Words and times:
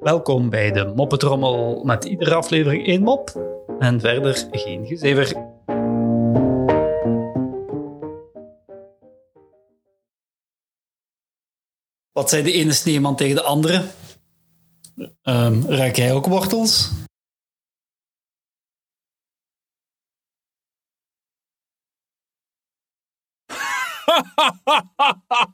Welkom 0.00 0.50
bij 0.50 0.72
de 0.72 0.92
Moppetrommel 0.96 1.84
met 1.84 2.04
iedere 2.04 2.34
aflevering 2.34 2.86
één 2.86 3.02
mop 3.02 3.30
en 3.78 4.00
verder 4.00 4.48
geen 4.50 4.86
gezever. 4.86 5.52
Wat 12.12 12.30
zei 12.30 12.42
de 12.42 12.52
ene 12.52 12.72
sneeuwman 12.72 13.16
tegen 13.16 13.34
de 13.34 13.42
andere? 13.42 13.84
Ehm 15.22 15.62
ruik 15.66 15.96
jij 15.96 16.12
ook 16.12 16.26
wortels? 16.26 16.90